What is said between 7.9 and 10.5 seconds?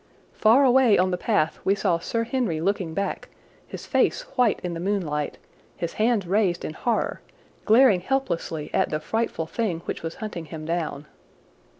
helplessly at the frightful thing which was hunting